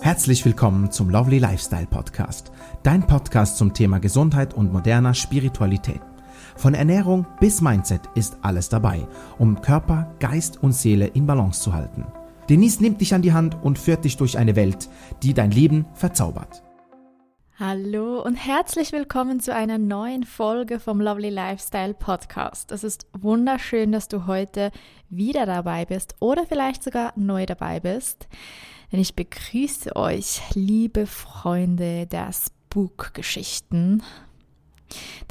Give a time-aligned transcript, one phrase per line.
[0.00, 2.52] Herzlich willkommen zum Lovely Lifestyle Podcast,
[2.82, 6.00] dein Podcast zum Thema Gesundheit und moderner Spiritualität.
[6.56, 9.06] Von Ernährung bis Mindset ist alles dabei,
[9.38, 12.06] um Körper, Geist und Seele in Balance zu halten.
[12.48, 14.88] Denise nimmt dich an die Hand und führt dich durch eine Welt,
[15.22, 16.62] die dein Leben verzaubert.
[17.56, 22.72] Hallo und herzlich willkommen zu einer neuen Folge vom Lovely Lifestyle Podcast.
[22.72, 24.72] Es ist wunderschön, dass du heute
[25.08, 28.26] wieder dabei bist oder vielleicht sogar neu dabei bist.
[28.92, 34.02] Denn ich begrüße euch, liebe Freunde der Spook-Geschichten.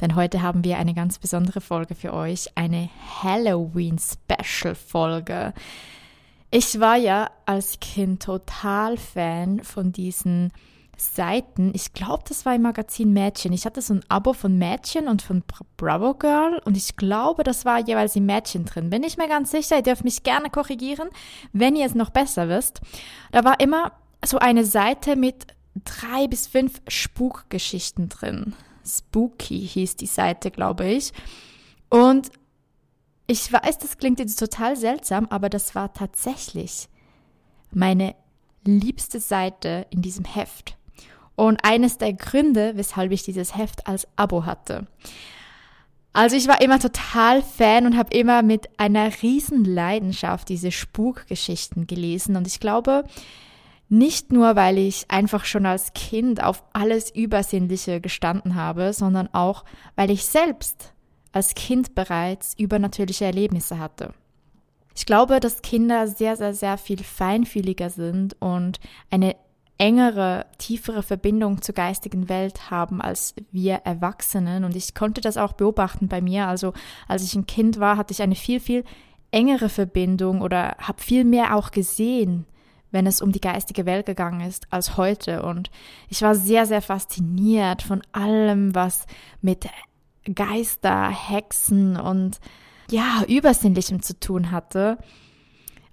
[0.00, 2.90] Denn heute haben wir eine ganz besondere Folge für euch, eine
[3.22, 5.54] Halloween-Special-Folge.
[6.50, 10.50] Ich war ja als Kind total Fan von diesen
[10.96, 11.72] Seiten.
[11.74, 13.52] Ich glaube, das war im Magazin Mädchen.
[13.52, 15.42] Ich hatte so ein Abo von Mädchen und von
[15.76, 18.90] Bravo Girl und ich glaube, das war jeweils im Mädchen drin.
[18.90, 21.08] Bin ich mir ganz sicher, ihr dürft mich gerne korrigieren,
[21.52, 22.80] wenn ihr es noch besser wisst.
[23.32, 23.92] Da war immer
[24.24, 25.46] so eine Seite mit
[25.84, 28.54] drei bis fünf Spukgeschichten drin.
[28.86, 31.12] Spooky hieß die Seite, glaube ich.
[31.88, 32.30] Und
[33.26, 36.88] ich weiß, das klingt jetzt total seltsam, aber das war tatsächlich
[37.72, 38.14] meine
[38.64, 40.76] liebste Seite in diesem Heft
[41.36, 44.86] und eines der Gründe, weshalb ich dieses Heft als Abo hatte.
[46.12, 51.88] Also ich war immer total Fan und habe immer mit einer riesen Leidenschaft diese Spukgeschichten
[51.88, 53.04] gelesen und ich glaube,
[53.88, 59.64] nicht nur, weil ich einfach schon als Kind auf alles Übersinnliche gestanden habe, sondern auch,
[59.96, 60.92] weil ich selbst
[61.32, 64.14] als Kind bereits übernatürliche Erlebnisse hatte.
[64.96, 68.78] Ich glaube, dass Kinder sehr, sehr, sehr viel feinfühliger sind und
[69.10, 69.34] eine
[69.78, 74.64] engere, tiefere Verbindung zur geistigen Welt haben als wir Erwachsenen.
[74.64, 76.46] Und ich konnte das auch beobachten bei mir.
[76.46, 76.72] Also
[77.08, 78.84] als ich ein Kind war, hatte ich eine viel, viel
[79.30, 82.46] engere Verbindung oder habe viel mehr auch gesehen,
[82.92, 85.42] wenn es um die geistige Welt gegangen ist, als heute.
[85.42, 85.70] Und
[86.08, 89.06] ich war sehr, sehr fasziniert von allem, was
[89.42, 89.66] mit
[90.32, 92.38] Geister, Hexen und
[92.90, 94.98] ja, Übersinnlichem zu tun hatte.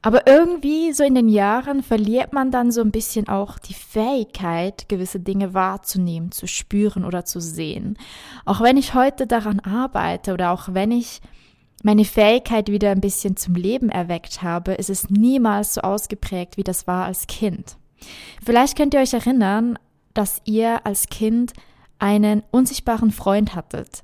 [0.04, 4.90] Aber irgendwie so in den Jahren verliert man dann so ein bisschen auch die Fähigkeit,
[4.90, 7.98] gewisse Dinge wahrzunehmen, zu spüren oder zu sehen.
[8.46, 11.22] Auch wenn ich heute daran arbeite oder auch wenn ich
[11.84, 16.64] meine Fähigkeit wieder ein bisschen zum Leben erweckt habe, ist es niemals so ausgeprägt, wie
[16.64, 17.78] das war als Kind.
[18.44, 19.78] Vielleicht könnt ihr euch erinnern,
[20.14, 21.54] dass ihr als Kind
[22.00, 24.04] einen unsichtbaren Freund hattet.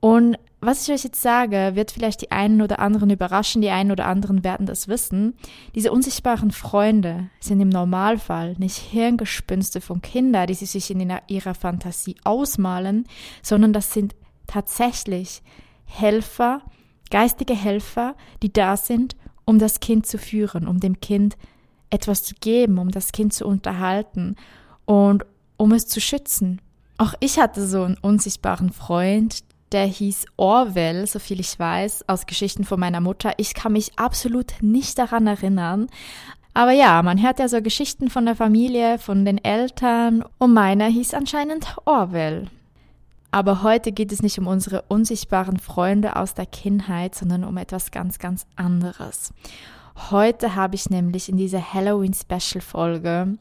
[0.00, 3.92] Und was ich euch jetzt sage, wird vielleicht die einen oder anderen überraschen, die einen
[3.92, 5.34] oder anderen werden das wissen.
[5.74, 11.54] Diese unsichtbaren Freunde sind im Normalfall nicht Hirngespinste von Kindern, die sie sich in ihrer
[11.54, 13.06] Fantasie ausmalen,
[13.42, 14.16] sondern das sind
[14.46, 15.42] tatsächlich
[15.84, 16.62] Helfer,
[17.10, 21.36] geistige Helfer, die da sind, um das Kind zu führen, um dem Kind
[21.90, 24.34] etwas zu geben, um das Kind zu unterhalten
[24.84, 25.24] und
[25.56, 26.60] um es zu schützen.
[26.98, 32.26] Auch ich hatte so einen unsichtbaren Freund, der hieß Orwell, so viel ich weiß, aus
[32.26, 33.32] Geschichten von meiner Mutter.
[33.36, 35.88] Ich kann mich absolut nicht daran erinnern.
[36.54, 40.86] Aber ja, man hört ja so Geschichten von der Familie, von den Eltern und meiner
[40.86, 42.46] hieß anscheinend Orwell.
[43.30, 47.90] Aber heute geht es nicht um unsere unsichtbaren Freunde aus der Kindheit, sondern um etwas
[47.90, 49.34] ganz, ganz anderes.
[50.10, 53.36] Heute habe ich nämlich in dieser Halloween-Special-Folge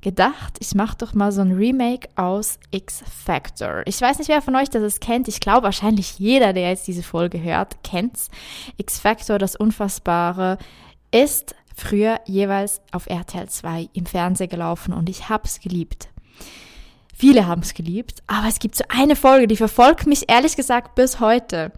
[0.00, 3.82] gedacht, ich mache doch mal so ein Remake aus X Factor.
[3.86, 5.28] Ich weiß nicht, wer von euch das kennt.
[5.28, 8.30] Ich glaube wahrscheinlich jeder, der jetzt diese Folge hört, kennt's.
[8.76, 10.58] X Factor, das Unfassbare,
[11.12, 16.08] ist früher jeweils auf RTL 2 im Fernsehen gelaufen und ich hab's geliebt.
[17.14, 20.94] Viele haben es geliebt, aber es gibt so eine Folge, die verfolgt mich ehrlich gesagt
[20.94, 21.72] bis heute.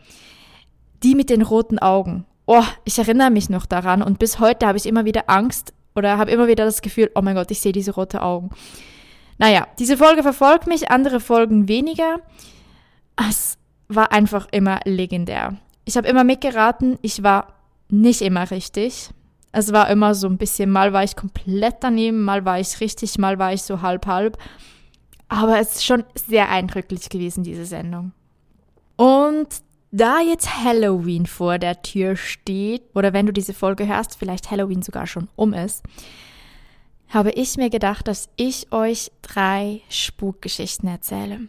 [1.03, 2.27] Die mit den roten Augen.
[2.47, 6.19] Oh, ich erinnere mich noch daran und bis heute habe ich immer wieder Angst, oder
[6.19, 8.51] habe immer wieder das Gefühl, oh mein Gott, ich sehe diese rote Augen.
[9.39, 12.21] Naja, diese Folge verfolgt mich, andere Folgen weniger.
[13.17, 13.59] Es
[13.89, 15.57] war einfach immer legendär.
[15.85, 17.55] Ich habe immer mitgeraten, ich war
[17.89, 19.11] nicht immer richtig.
[19.53, 23.19] Es war immer so ein bisschen, mal war ich komplett daneben, mal war ich richtig,
[23.19, 24.39] mal war ich so halb halb.
[25.29, 28.13] Aber es ist schon sehr eindrücklich gewesen, diese Sendung.
[28.97, 29.49] Und
[29.93, 34.83] da jetzt Halloween vor der Tür steht, oder wenn du diese Folge hörst, vielleicht Halloween
[34.83, 35.85] sogar schon um ist,
[37.11, 41.41] habe ich mir gedacht, dass ich euch drei Spukgeschichten erzähle.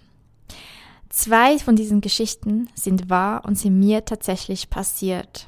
[1.10, 5.46] Zwei von diesen Geschichten sind wahr und sind mir tatsächlich passiert.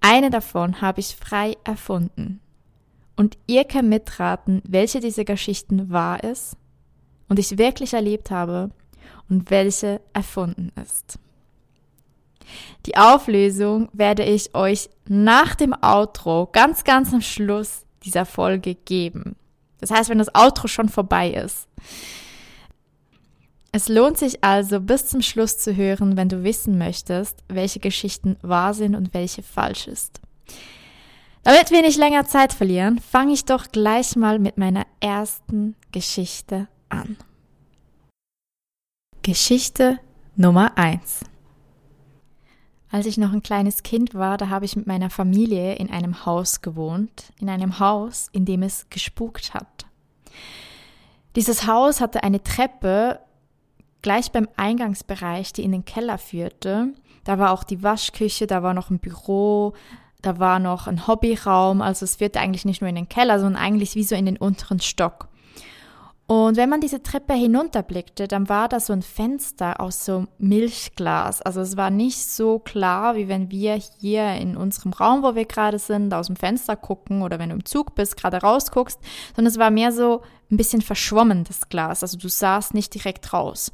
[0.00, 2.40] Eine davon habe ich frei erfunden.
[3.16, 6.56] Und ihr könnt mitraten, welche dieser Geschichten wahr ist
[7.28, 8.70] und ich wirklich erlebt habe
[9.28, 11.18] und welche erfunden ist.
[12.86, 19.36] Die Auflösung werde ich euch nach dem Outro ganz, ganz am Schluss dieser Folge geben.
[19.80, 21.68] Das heißt, wenn das Outro schon vorbei ist.
[23.72, 28.36] Es lohnt sich also bis zum Schluss zu hören, wenn du wissen möchtest, welche Geschichten
[28.42, 30.20] wahr sind und welche falsch ist.
[31.42, 36.68] Damit wir nicht länger Zeit verlieren, fange ich doch gleich mal mit meiner ersten Geschichte
[36.88, 37.16] an.
[39.22, 39.98] Geschichte
[40.36, 41.31] Nummer 1
[42.92, 46.26] Als ich noch ein kleines Kind war, da habe ich mit meiner Familie in einem
[46.26, 49.86] Haus gewohnt, in einem Haus, in dem es gespukt hat.
[51.34, 53.18] Dieses Haus hatte eine Treppe
[54.02, 56.88] gleich beim Eingangsbereich, die in den Keller führte.
[57.24, 59.72] Da war auch die Waschküche, da war noch ein Büro,
[60.20, 61.80] da war noch ein Hobbyraum.
[61.80, 64.36] Also es führte eigentlich nicht nur in den Keller, sondern eigentlich wie so in den
[64.36, 65.28] unteren Stock.
[66.26, 71.42] Und wenn man diese Treppe hinunterblickte, dann war da so ein Fenster aus so Milchglas.
[71.42, 75.44] Also es war nicht so klar, wie wenn wir hier in unserem Raum, wo wir
[75.44, 78.98] gerade sind, aus dem Fenster gucken oder wenn du im Zug bist, gerade rausguckst,
[79.36, 82.02] sondern es war mehr so ein bisschen verschwommen, das Glas.
[82.02, 83.72] Also du sahst nicht direkt raus.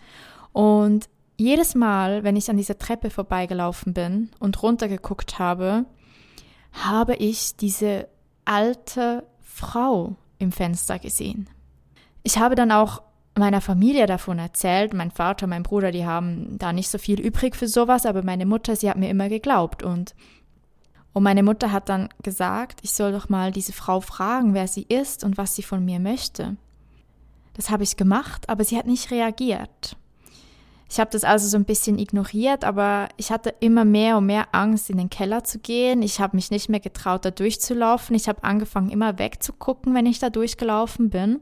[0.52, 5.84] Und jedes Mal, wenn ich an dieser Treppe vorbeigelaufen bin und runtergeguckt habe,
[6.72, 8.08] habe ich diese
[8.44, 11.48] alte Frau im Fenster gesehen.
[12.22, 13.02] Ich habe dann auch
[13.38, 14.92] meiner Familie davon erzählt.
[14.92, 18.46] Mein Vater, mein Bruder, die haben da nicht so viel übrig für sowas, aber meine
[18.46, 19.82] Mutter, sie hat mir immer geglaubt.
[19.82, 20.14] Und,
[21.12, 24.82] und meine Mutter hat dann gesagt, ich soll doch mal diese Frau fragen, wer sie
[24.82, 26.56] ist und was sie von mir möchte.
[27.54, 29.96] Das habe ich gemacht, aber sie hat nicht reagiert.
[30.90, 34.46] Ich habe das also so ein bisschen ignoriert, aber ich hatte immer mehr und mehr
[34.52, 36.00] Angst, in den Keller zu gehen.
[36.00, 38.16] Ich habe mich nicht mehr getraut, da durchzulaufen.
[38.16, 41.40] Ich habe angefangen, immer wegzugucken, wenn ich da durchgelaufen bin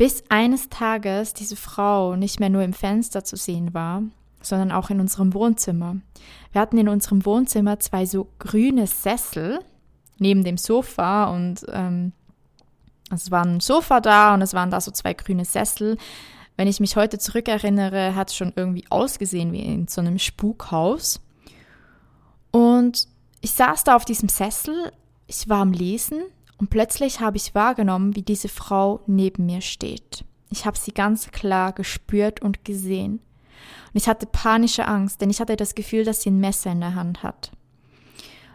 [0.00, 4.02] bis eines Tages diese Frau nicht mehr nur im Fenster zu sehen war,
[4.40, 5.96] sondern auch in unserem Wohnzimmer.
[6.52, 9.58] Wir hatten in unserem Wohnzimmer zwei so grüne Sessel
[10.16, 12.12] neben dem Sofa und ähm,
[13.10, 15.98] es war ein Sofa da und es waren da so zwei grüne Sessel.
[16.56, 21.20] Wenn ich mich heute zurückerinnere, hat es schon irgendwie ausgesehen wie in so einem Spukhaus.
[22.52, 23.06] Und
[23.42, 24.92] ich saß da auf diesem Sessel,
[25.26, 26.22] ich war am Lesen
[26.60, 30.26] und plötzlich habe ich wahrgenommen, wie diese Frau neben mir steht.
[30.50, 33.12] Ich habe sie ganz klar gespürt und gesehen.
[33.12, 36.80] Und ich hatte panische Angst, denn ich hatte das Gefühl, dass sie ein Messer in
[36.80, 37.50] der Hand hat.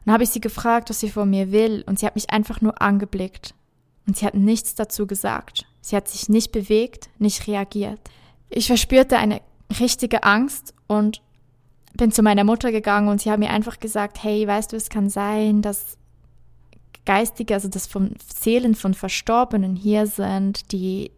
[0.06, 2.62] Und habe ich sie gefragt, was sie von mir will, und sie hat mich einfach
[2.62, 3.56] nur angeblickt.
[4.06, 5.66] Und sie hat nichts dazu gesagt.
[5.82, 8.00] Sie hat sich nicht bewegt, nicht reagiert.
[8.50, 9.42] Ich verspürte eine
[9.80, 11.24] richtige Angst und
[11.96, 14.90] bin zu meiner Mutter gegangen und sie hat mir einfach gesagt, hey, weißt du, es
[14.90, 15.98] kann sein, dass
[17.06, 21.12] Geistige, also das von Seelen von Verstorbenen hier sind, die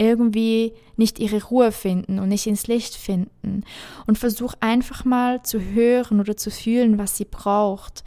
[0.00, 3.64] irgendwie nicht ihre Ruhe finden und nicht ins Licht finden.
[4.06, 8.02] Und versuch einfach mal zu hören oder zu fühlen, was sie braucht.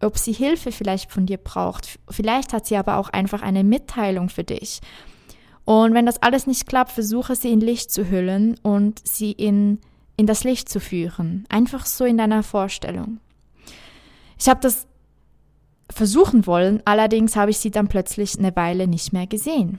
[0.00, 2.00] Ob sie Hilfe vielleicht von dir braucht.
[2.10, 4.80] Vielleicht hat sie aber auch einfach eine Mitteilung für dich.
[5.64, 9.78] Und wenn das alles nicht klappt, versuche sie in Licht zu hüllen und sie in,
[10.16, 11.44] in das Licht zu führen.
[11.48, 13.20] Einfach so in deiner Vorstellung.
[14.40, 14.88] Ich habe das
[15.90, 19.78] versuchen wollen, allerdings habe ich sie dann plötzlich eine Weile nicht mehr gesehen.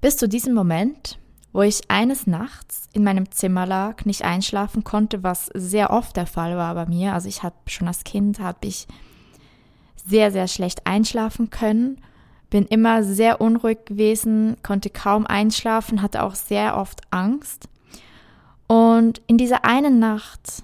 [0.00, 1.18] Bis zu diesem Moment,
[1.52, 6.26] wo ich eines Nachts in meinem Zimmer lag, nicht einschlafen konnte, was sehr oft der
[6.26, 7.14] Fall war bei mir.
[7.14, 8.86] Also ich habe schon als Kind habe ich
[10.06, 12.00] sehr sehr schlecht einschlafen können,
[12.50, 17.68] bin immer sehr unruhig gewesen, konnte kaum einschlafen, hatte auch sehr oft Angst.
[18.66, 20.62] Und in dieser einen Nacht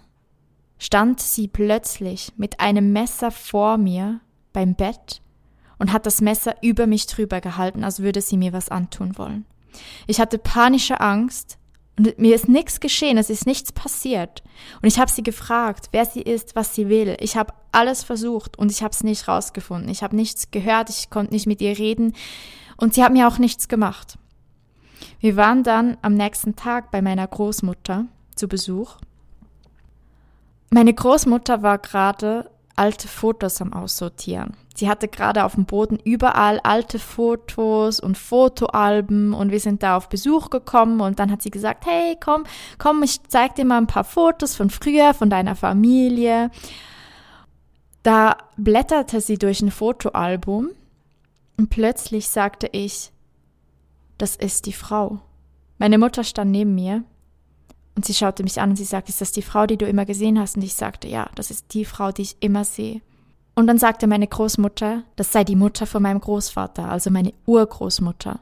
[0.81, 4.21] stand sie plötzlich mit einem Messer vor mir
[4.53, 5.21] beim Bett
[5.79, 9.45] und hat das Messer über mich drüber gehalten, als würde sie mir was antun wollen.
[10.09, 11.59] Ich hatte panische Angst
[11.97, 14.43] und mir ist nichts geschehen, es ist nichts passiert.
[14.81, 17.15] Und ich habe sie gefragt, wer sie ist, was sie will.
[17.21, 19.91] Ich habe alles versucht und ich habe es nicht rausgefunden.
[19.91, 22.15] Ich habe nichts gehört, ich konnte nicht mit ihr reden
[22.79, 24.19] und sie hat mir auch nichts gemacht.
[25.21, 28.97] Wir waren dann am nächsten Tag bei meiner Großmutter zu Besuch
[30.71, 34.57] meine Großmutter war gerade alte Fotos am Aussortieren.
[34.75, 39.97] Sie hatte gerade auf dem Boden überall alte Fotos und Fotoalben und wir sind da
[39.97, 42.45] auf Besuch gekommen und dann hat sie gesagt, hey, komm,
[42.79, 46.51] komm, ich zeig dir mal ein paar Fotos von früher, von deiner Familie.
[48.03, 50.71] Da blätterte sie durch ein Fotoalbum
[51.59, 53.11] und plötzlich sagte ich,
[54.17, 55.19] das ist die Frau.
[55.77, 57.05] Meine Mutter stand neben mir
[57.97, 60.05] und sie schaute mich an und sie sagte, ist das die Frau, die du immer
[60.05, 60.57] gesehen hast?
[60.57, 63.01] Und ich sagte, ja, das ist die Frau, die ich immer sehe.
[63.55, 68.41] Und dann sagte meine Großmutter, das sei die Mutter von meinem Großvater, also meine Urgroßmutter.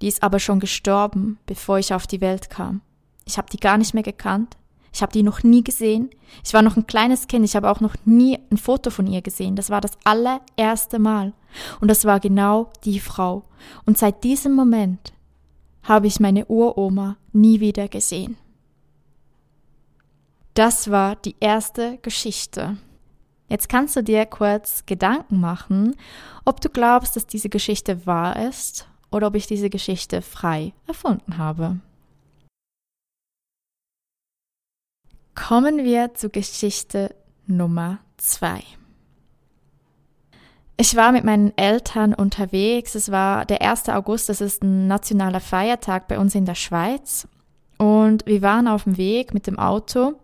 [0.00, 2.80] Die ist aber schon gestorben, bevor ich auf die Welt kam.
[3.24, 4.56] Ich habe die gar nicht mehr gekannt.
[4.92, 6.08] Ich habe die noch nie gesehen.
[6.44, 7.44] Ich war noch ein kleines Kind.
[7.44, 9.54] Ich habe auch noch nie ein Foto von ihr gesehen.
[9.54, 11.34] Das war das allererste Mal.
[11.80, 13.44] Und das war genau die Frau.
[13.84, 15.12] Und seit diesem Moment
[15.82, 18.36] habe ich meine Uroma nie wieder gesehen.
[20.58, 22.78] Das war die erste Geschichte.
[23.46, 25.94] Jetzt kannst du dir kurz Gedanken machen,
[26.44, 31.38] ob du glaubst, dass diese Geschichte wahr ist oder ob ich diese Geschichte frei erfunden
[31.38, 31.78] habe.
[35.36, 37.14] Kommen wir zu Geschichte
[37.46, 38.64] Nummer zwei.
[40.76, 42.96] Ich war mit meinen Eltern unterwegs.
[42.96, 43.90] Es war der 1.
[43.90, 47.28] August, das ist ein nationaler Feiertag bei uns in der Schweiz.
[47.76, 50.16] Und wir waren auf dem Weg mit dem Auto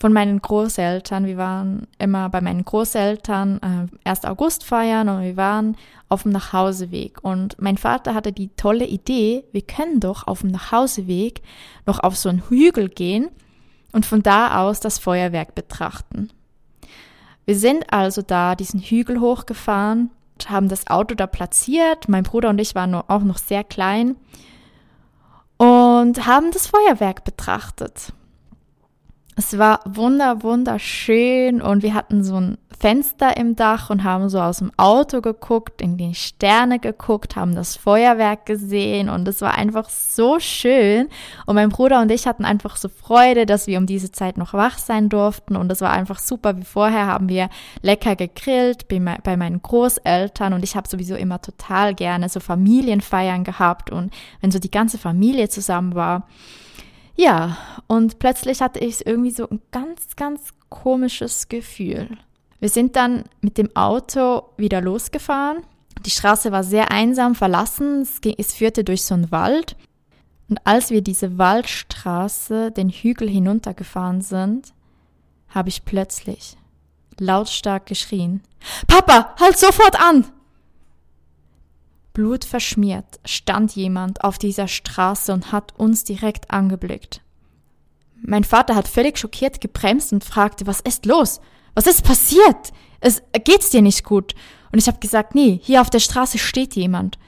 [0.00, 1.26] von meinen Großeltern.
[1.26, 4.24] Wir waren immer bei meinen Großeltern äh, 1.
[4.24, 5.76] August feiern und wir waren
[6.08, 7.22] auf dem Nachhauseweg.
[7.22, 11.42] Und mein Vater hatte die tolle Idee, wir können doch auf dem Nachhauseweg
[11.86, 13.28] noch auf so einen Hügel gehen
[13.92, 16.30] und von da aus das Feuerwerk betrachten.
[17.46, 20.10] Wir sind also da diesen Hügel hochgefahren,
[20.48, 22.08] haben das Auto da platziert.
[22.08, 24.16] Mein Bruder und ich waren auch noch sehr klein
[25.56, 28.12] und haben das Feuerwerk betrachtet.
[29.36, 34.40] Es war wunder, wunderschön und wir hatten so ein Fenster im Dach und haben so
[34.40, 39.54] aus dem Auto geguckt, in die Sterne geguckt, haben das Feuerwerk gesehen und es war
[39.54, 41.08] einfach so schön.
[41.46, 44.52] Und mein Bruder und ich hatten einfach so Freude, dass wir um diese Zeit noch
[44.52, 46.56] wach sein durften und es war einfach super.
[46.56, 47.48] Wie vorher haben wir
[47.82, 53.90] lecker gegrillt bei, meinen Großeltern und ich habe sowieso immer total gerne so Familienfeiern gehabt
[53.90, 56.26] und wenn so die ganze Familie zusammen war.
[57.16, 57.56] Ja,
[57.86, 62.08] und plötzlich hatte ich irgendwie so ein ganz, ganz komisches Gefühl.
[62.58, 65.62] Wir sind dann mit dem Auto wieder losgefahren.
[66.04, 68.02] Die Straße war sehr einsam verlassen.
[68.02, 69.76] Es, ging, es führte durch so einen Wald.
[70.48, 74.74] Und als wir diese Waldstraße den Hügel hinuntergefahren sind,
[75.48, 76.56] habe ich plötzlich
[77.18, 78.42] lautstark geschrien.
[78.86, 80.26] Papa, halt sofort an!
[82.14, 87.20] Blutverschmiert stand jemand auf dieser Straße und hat uns direkt angeblickt.
[88.22, 91.40] Mein Vater hat völlig schockiert gebremst und fragte, was ist los?
[91.74, 92.72] Was ist passiert?
[93.00, 94.34] Es geht's dir nicht gut?
[94.72, 97.18] Und ich habe gesagt, nee, hier auf der Straße steht jemand.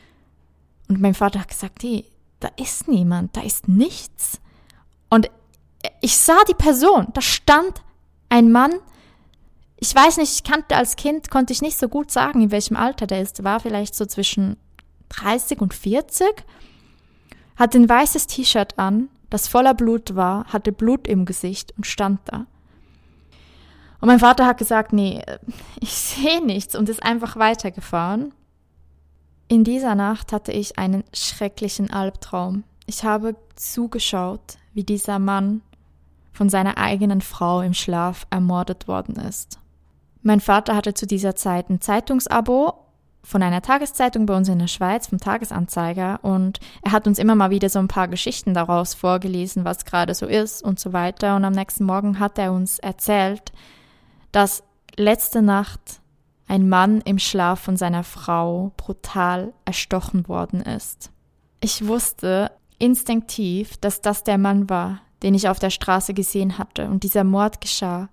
[0.88, 2.05] Und mein Vater hat gesagt, nee,
[2.38, 4.40] da ist niemand, da ist nichts.
[5.11, 5.31] Und
[6.00, 7.83] ich sah die Person, da stand
[8.28, 8.73] ein Mann.
[9.78, 12.76] Ich weiß nicht, ich kannte als Kind, konnte ich nicht so gut sagen, in welchem
[12.76, 13.43] Alter der ist.
[13.45, 14.57] War vielleicht so zwischen
[15.08, 16.26] 30 und 40,
[17.56, 22.20] hatte ein weißes T-Shirt an, das voller Blut war, hatte Blut im Gesicht und stand
[22.26, 22.46] da.
[24.00, 25.22] Und mein Vater hat gesagt, nee,
[25.80, 28.32] ich sehe nichts und ist einfach weitergefahren.
[29.48, 32.64] In dieser Nacht hatte ich einen schrecklichen Albtraum.
[32.86, 35.62] Ich habe zugeschaut, wie dieser Mann
[36.32, 39.58] von seiner eigenen Frau im Schlaf ermordet worden ist.
[40.22, 42.75] Mein Vater hatte zu dieser Zeit ein Zeitungsabo
[43.26, 47.35] von einer Tageszeitung bei uns in der Schweiz, vom Tagesanzeiger, und er hat uns immer
[47.35, 51.35] mal wieder so ein paar Geschichten daraus vorgelesen, was gerade so ist und so weiter.
[51.35, 53.52] Und am nächsten Morgen hat er uns erzählt,
[54.30, 54.62] dass
[54.97, 56.00] letzte Nacht
[56.47, 61.11] ein Mann im Schlaf von seiner Frau brutal erstochen worden ist.
[61.61, 66.88] Ich wusste instinktiv, dass das der Mann war, den ich auf der Straße gesehen hatte,
[66.88, 68.09] und dieser Mord geschah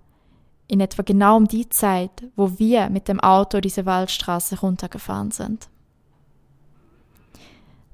[0.68, 5.70] in etwa genau um die Zeit, wo wir mit dem Auto diese Waldstraße runtergefahren sind.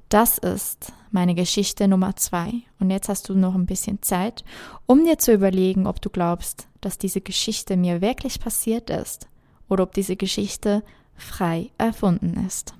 [0.09, 2.63] Das ist meine Geschichte Nummer zwei.
[2.79, 4.43] Und jetzt hast du noch ein bisschen Zeit,
[4.87, 9.27] um dir zu überlegen, ob du glaubst, dass diese Geschichte mir wirklich passiert ist
[9.67, 10.83] oder ob diese Geschichte
[11.15, 12.73] frei erfunden ist.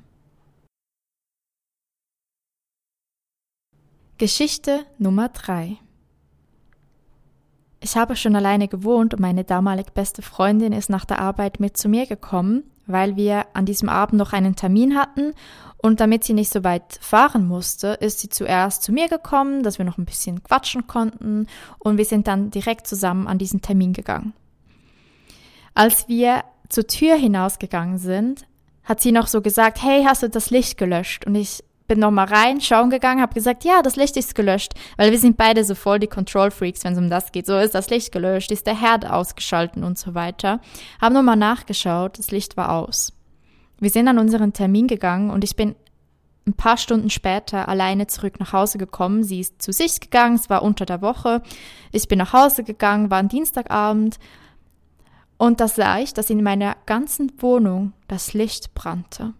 [4.18, 5.78] Geschichte Nummer drei.
[7.82, 11.78] Ich habe schon alleine gewohnt und meine damalig beste Freundin ist nach der Arbeit mit
[11.78, 15.34] zu mir gekommen, weil wir an diesem Abend noch einen Termin hatten
[15.78, 19.78] und damit sie nicht so weit fahren musste, ist sie zuerst zu mir gekommen, dass
[19.78, 23.94] wir noch ein bisschen quatschen konnten und wir sind dann direkt zusammen an diesen Termin
[23.94, 24.34] gegangen.
[25.74, 28.46] Als wir zur Tür hinausgegangen sind,
[28.84, 31.26] hat sie noch so gesagt, hey, hast du das Licht gelöscht?
[31.26, 35.12] Und ich bin nochmal rein, schauen gegangen, habe gesagt, ja, das Licht ist gelöscht, weil
[35.12, 37.48] wir sind beide so voll die Control Freaks, wenn es um das geht.
[37.48, 40.62] So ist das Licht gelöscht, ist der Herd ausgeschalten und so weiter.
[41.02, 43.12] Haben nochmal nachgeschaut, das Licht war aus.
[43.80, 45.76] Wir sind an unseren Termin gegangen und ich bin
[46.48, 49.24] ein paar Stunden später alleine zurück nach Hause gekommen.
[49.24, 51.42] Sie ist zu sich gegangen, es war unter der Woche.
[51.92, 54.20] Ich bin nach Hause gegangen, war ein Dienstagabend
[55.38, 59.34] und da sah ich, dass in meiner ganzen Wohnung das Licht brannte.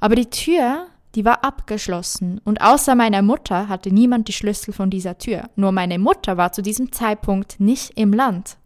[0.00, 4.90] Aber die Tür die war abgeschlossen und außer meiner Mutter hatte niemand die Schlüssel von
[4.90, 5.48] dieser Tür.
[5.56, 8.58] Nur meine Mutter war zu diesem Zeitpunkt nicht im Land.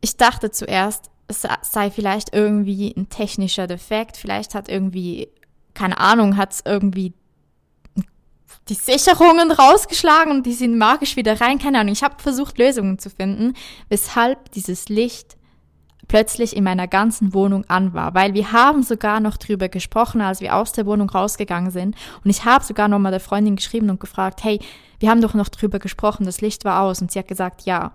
[0.00, 5.28] Ich dachte zuerst, es sei vielleicht irgendwie ein technischer Defekt, vielleicht hat irgendwie,
[5.74, 7.14] keine Ahnung, hat es irgendwie
[8.68, 11.92] die Sicherungen rausgeschlagen und die sind magisch wieder rein, keine Ahnung.
[11.92, 13.54] Ich habe versucht, Lösungen zu finden,
[13.88, 15.36] weshalb dieses Licht
[16.08, 20.40] plötzlich in meiner ganzen Wohnung an war, weil wir haben sogar noch drüber gesprochen, als
[20.40, 23.90] wir aus der Wohnung rausgegangen sind und ich habe sogar noch mal der Freundin geschrieben
[23.90, 24.60] und gefragt, hey,
[25.00, 27.92] wir haben doch noch drüber gesprochen, das Licht war aus und sie hat gesagt, ja.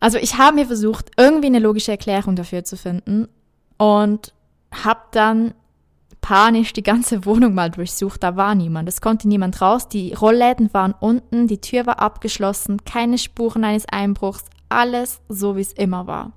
[0.00, 3.28] Also ich habe mir versucht, irgendwie eine logische Erklärung dafür zu finden
[3.78, 4.32] und
[4.70, 5.54] habe dann
[6.20, 8.22] panisch die ganze Wohnung mal durchsucht.
[8.22, 8.88] Da war niemand.
[8.88, 9.88] Es konnte niemand raus.
[9.88, 15.60] Die Rollläden waren unten, die Tür war abgeschlossen, keine Spuren eines Einbruchs, alles so wie
[15.60, 16.32] es immer war.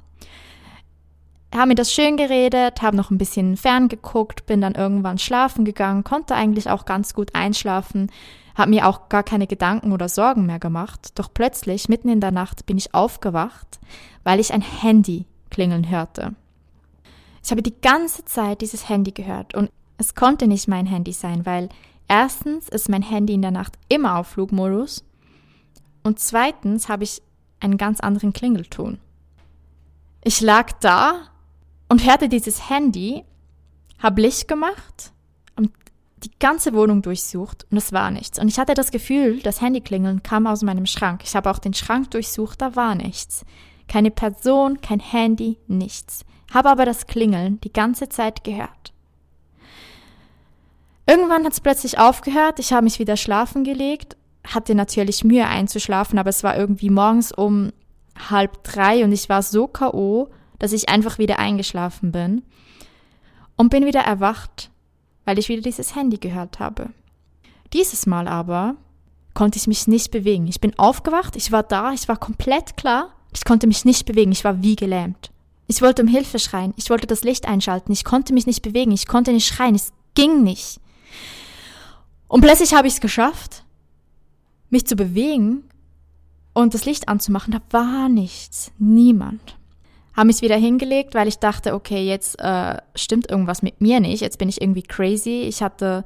[1.56, 6.04] Haben mir das schön geredet, habe noch ein bisschen ferngeguckt, bin dann irgendwann schlafen gegangen,
[6.04, 8.12] konnte eigentlich auch ganz gut einschlafen,
[8.56, 11.12] habe mir auch gar keine Gedanken oder Sorgen mehr gemacht.
[11.16, 13.80] Doch plötzlich, mitten in der Nacht, bin ich aufgewacht,
[14.24, 16.36] weil ich ein Handy klingeln hörte.
[17.44, 21.46] Ich habe die ganze Zeit dieses Handy gehört und es konnte nicht mein Handy sein,
[21.46, 21.70] weil
[22.10, 25.06] erstens ist mein Handy in der Nacht immer auf Flugmodus
[26.04, 27.22] und zweitens habe ich
[27.60, 29.00] einen ganz anderen Klingelton.
[30.24, 31.30] Ich lag da
[31.90, 33.24] und hörte dieses Handy,
[34.00, 35.12] habe Licht gemacht
[36.24, 38.40] die ganze Wohnung durchsucht und es war nichts.
[38.40, 41.22] Und ich hatte das Gefühl, das Handyklingeln kam aus meinem Schrank.
[41.24, 43.46] Ich habe auch den Schrank durchsucht, da war nichts.
[43.88, 46.26] Keine Person, kein Handy, nichts.
[46.54, 48.94] Habe aber das Klingeln die ganze Zeit gehört.
[51.06, 56.20] Irgendwann hat es plötzlich aufgehört, ich habe mich wieder schlafen gelegt, hatte natürlich Mühe einzuschlafen,
[56.20, 57.72] aber es war irgendwie morgens um
[58.30, 62.42] halb drei und ich war so KO, dass ich einfach wieder eingeschlafen bin
[63.56, 64.72] und bin wieder erwacht
[65.28, 66.90] weil ich wieder dieses Handy gehört habe.
[67.74, 68.78] Dieses Mal aber
[69.34, 70.48] konnte ich mich nicht bewegen.
[70.48, 74.32] Ich bin aufgewacht, ich war da, ich war komplett klar, ich konnte mich nicht bewegen,
[74.32, 75.32] ich war wie gelähmt.
[75.68, 78.94] Ich wollte um Hilfe schreien, ich wollte das Licht einschalten, ich konnte mich nicht bewegen,
[78.94, 80.80] ich konnte nicht schreien, es ging nicht.
[82.30, 83.66] Und plötzlich habe ich es geschafft,
[84.70, 85.64] mich zu bewegen
[86.54, 87.54] und das Licht anzumachen.
[87.54, 89.58] Da war nichts, niemand
[90.18, 94.22] habe mich wieder hingelegt, weil ich dachte, okay, jetzt äh, stimmt irgendwas mit mir nicht,
[94.22, 95.44] jetzt bin ich irgendwie crazy.
[95.44, 96.04] Ich hatte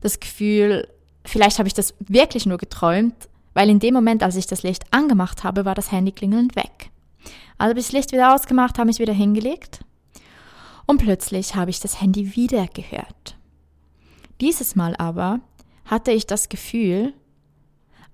[0.00, 0.88] das Gefühl,
[1.24, 4.84] vielleicht habe ich das wirklich nur geträumt, weil in dem Moment, als ich das Licht
[4.92, 6.90] angemacht habe, war das Handy klingelnd weg.
[7.58, 9.80] Also habe ich das Licht wieder ausgemacht, habe mich wieder hingelegt
[10.86, 13.36] und plötzlich habe ich das Handy wieder gehört.
[14.40, 15.40] Dieses Mal aber
[15.84, 17.12] hatte ich das Gefühl,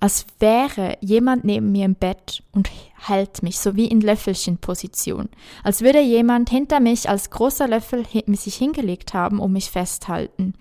[0.01, 5.29] als wäre jemand neben mir im Bett und hält mich, so wie in Löffelchenposition,
[5.65, 10.55] als würde jemand hinter mich als großer Löffel sich hingelegt haben und mich festhalten.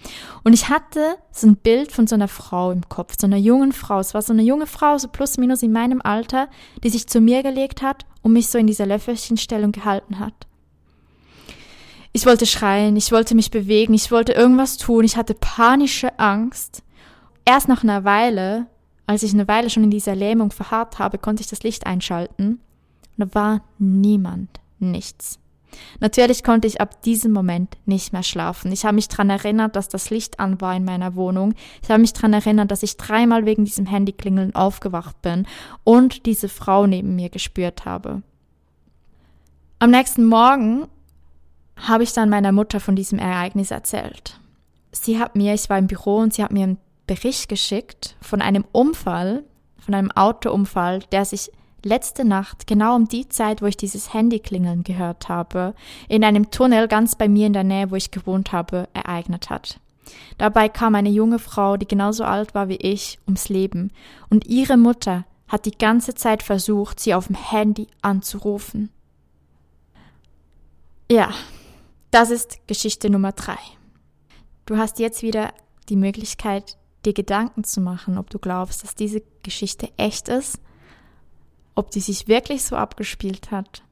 [0.44, 3.74] Und ich hatte so ein Bild von so einer Frau im Kopf, so einer jungen
[3.74, 4.00] Frau.
[4.00, 6.50] Es war so eine junge Frau, so plus minus in meinem Alter,
[6.84, 10.48] die sich zu mir gelegt hat und mich so in dieser Löffelchenstellung gehalten hat.
[12.12, 16.82] Ich wollte schreien, ich wollte mich bewegen, ich wollte irgendwas tun, ich hatte panische Angst.
[17.46, 18.66] Erst nach einer Weile
[19.08, 22.60] als ich eine Weile schon in dieser Lähmung verharrt habe, konnte ich das Licht einschalten
[23.18, 25.40] und da war niemand, nichts.
[26.00, 28.72] Natürlich konnte ich ab diesem Moment nicht mehr schlafen.
[28.72, 31.54] Ich habe mich daran erinnert, dass das Licht an war in meiner Wohnung.
[31.82, 35.46] Ich habe mich daran erinnert, dass ich dreimal wegen diesem Handyklingeln aufgewacht bin
[35.84, 38.22] und diese Frau neben mir gespürt habe.
[39.80, 40.88] Am nächsten Morgen
[41.76, 44.40] habe ich dann meiner Mutter von diesem Ereignis erzählt.
[44.92, 48.66] Sie hat mir, ich war im Büro und sie hat mir Bericht geschickt von einem
[48.72, 49.44] Unfall,
[49.80, 51.52] von einem Autounfall, der sich
[51.84, 55.74] letzte Nacht, genau um die Zeit, wo ich dieses Handy klingeln gehört habe,
[56.10, 59.80] in einem Tunnel ganz bei mir in der Nähe, wo ich gewohnt habe, ereignet hat.
[60.38, 63.92] Dabei kam eine junge Frau, die genauso alt war wie ich, ums Leben,
[64.30, 68.90] und ihre Mutter hat die ganze Zeit versucht, sie auf dem Handy anzurufen.
[71.10, 71.30] Ja,
[72.12, 73.58] das ist Geschichte Nummer drei.
[74.66, 75.54] Du hast jetzt wieder
[75.88, 80.60] die Möglichkeit, dir Gedanken zu machen, ob du glaubst, dass diese Geschichte echt ist,
[81.76, 83.84] ob die sich wirklich so abgespielt hat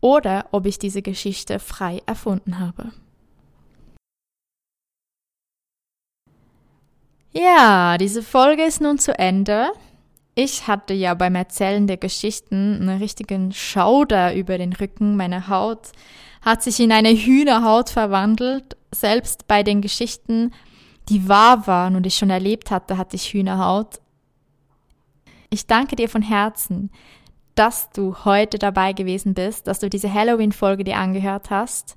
[0.00, 2.92] oder ob ich diese Geschichte frei erfunden habe.
[7.32, 9.70] Ja, diese Folge ist nun zu Ende.
[10.34, 15.16] Ich hatte ja beim Erzählen der Geschichten einen richtigen Schauder über den Rücken.
[15.16, 15.92] Meine Haut
[16.40, 18.76] hat sich in eine Hühnerhaut verwandelt.
[18.92, 20.52] Selbst bei den Geschichten
[21.08, 24.00] die wahr waren und ich schon erlebt hatte, hatte ich Hühnerhaut.
[25.50, 26.90] Ich danke dir von Herzen,
[27.54, 31.96] dass du heute dabei gewesen bist, dass du diese Halloween-Folge dir angehört hast.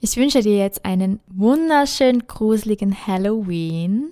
[0.00, 4.10] Ich wünsche dir jetzt einen wunderschön gruseligen Halloween.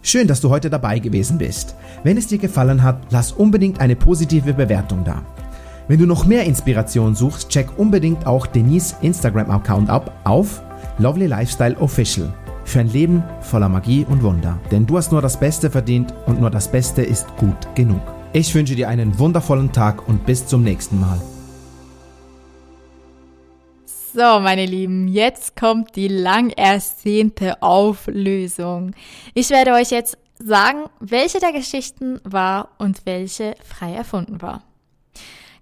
[0.00, 1.74] Schön, dass du heute dabei gewesen bist.
[2.04, 5.24] Wenn es dir gefallen hat, lass unbedingt eine positive Bewertung da.
[5.88, 10.62] Wenn du noch mehr Inspiration suchst, check unbedingt auch Denise Instagram-Account ab auf
[10.98, 12.32] Lovely Lifestyle Official
[12.64, 14.58] für ein Leben voller Magie und Wunder.
[14.70, 18.02] Denn du hast nur das Beste verdient und nur das Beste ist gut genug.
[18.32, 21.20] Ich wünsche dir einen wundervollen Tag und bis zum nächsten Mal.
[24.14, 28.92] So, meine Lieben, jetzt kommt die lang ersehnte Auflösung.
[29.32, 34.62] Ich werde euch jetzt sagen, welche der Geschichten war und welche frei erfunden war.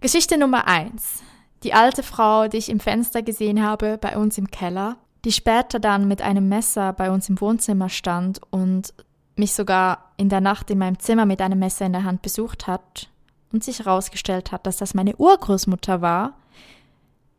[0.01, 1.23] Geschichte Nummer eins:
[1.63, 5.79] Die alte Frau, die ich im Fenster gesehen habe bei uns im Keller, die später
[5.79, 8.95] dann mit einem Messer bei uns im Wohnzimmer stand und
[9.37, 12.67] mich sogar in der Nacht in meinem Zimmer mit einem Messer in der Hand besucht
[12.67, 13.09] hat
[13.53, 16.35] und sich herausgestellt hat, dass das meine Urgroßmutter war,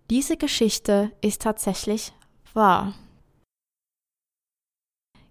[0.10, 2.12] diese Geschichte ist tatsächlich
[2.54, 2.94] wahr.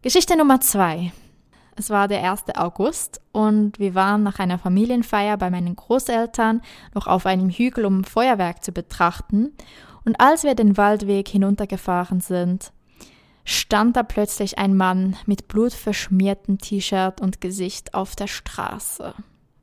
[0.02, 1.12] Geschichte Nummer zwei.
[1.76, 2.44] Es war der 1.
[2.56, 6.62] August und wir waren nach einer Familienfeier bei meinen Großeltern
[6.94, 9.54] noch auf einem Hügel, um Feuerwerk zu betrachten.
[10.10, 12.72] Und als wir den Waldweg hinuntergefahren sind,
[13.44, 19.14] stand da plötzlich ein Mann mit blutverschmiertem T-Shirt und Gesicht auf der Straße.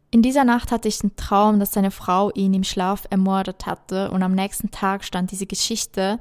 [0.09, 4.09] In dieser Nacht hatte ich den Traum, dass seine Frau ihn im Schlaf ermordet hatte
[4.09, 6.17] und am nächsten Tag stand diese Geschichte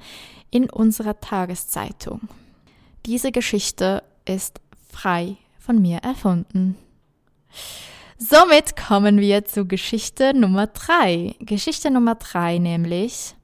[0.50, 2.22] in unserer Tageszeitung.
[3.06, 4.60] Diese Geschichte ist
[4.90, 6.76] frei von mir erfunden.
[8.18, 11.36] Somit kommen wir zu Geschichte Nummer drei.
[11.38, 13.36] Geschichte Nummer drei nämlich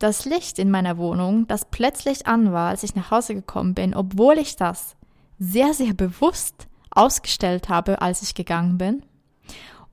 [0.00, 3.94] das Licht in meiner Wohnung, das plötzlich an war, als ich nach Hause gekommen bin,
[3.94, 4.96] obwohl ich das
[5.38, 9.02] sehr, sehr bewusst ausgestellt habe, als ich gegangen bin.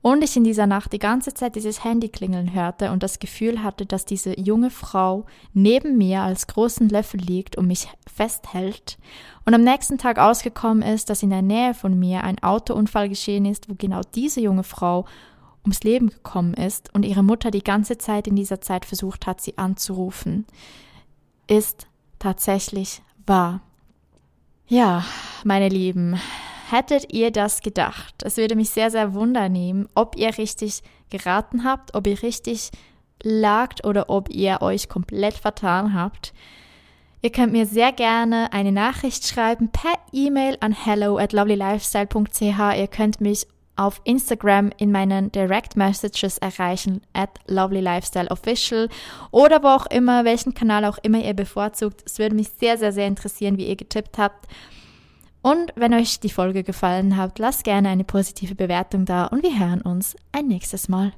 [0.00, 3.62] Und ich in dieser Nacht die ganze Zeit dieses Handy klingeln hörte und das Gefühl
[3.62, 8.96] hatte, dass diese junge Frau neben mir als großen Löffel liegt und mich festhält
[9.48, 13.46] und am nächsten Tag ausgekommen ist, dass in der Nähe von mir ein Autounfall geschehen
[13.46, 15.06] ist, wo genau diese junge Frau
[15.64, 19.40] ums Leben gekommen ist und ihre Mutter die ganze Zeit in dieser Zeit versucht hat,
[19.40, 20.46] sie anzurufen,
[21.46, 21.86] ist
[22.18, 23.60] tatsächlich wahr.
[24.66, 25.04] Ja,
[25.44, 26.18] meine Lieben,
[26.70, 28.22] Hättet ihr das gedacht?
[28.24, 32.70] Es würde mich sehr, sehr wundern ob ihr richtig geraten habt, ob ihr richtig
[33.22, 36.34] lagt oder ob ihr euch komplett vertan habt.
[37.22, 42.42] Ihr könnt mir sehr gerne eine Nachricht schreiben per E-Mail an hello at lovelylifestyle.ch.
[42.42, 43.46] Ihr könnt mich
[43.78, 48.88] auf Instagram in meinen Direct Messages erreichen at lovelylifestyleofficial
[49.30, 52.02] oder wo auch immer, welchen Kanal auch immer ihr bevorzugt.
[52.04, 54.46] Es würde mich sehr, sehr, sehr interessieren, wie ihr getippt habt.
[55.42, 59.58] Und wenn euch die Folge gefallen hat, lasst gerne eine positive Bewertung da und wir
[59.58, 61.12] hören uns ein nächstes Mal.